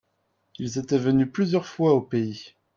Ils 0.57 0.79
étaient 0.79 0.97
venus 0.97 1.31
plusieurs 1.31 1.67
fois 1.67 1.93
au 1.93 2.01
pays. 2.01 2.55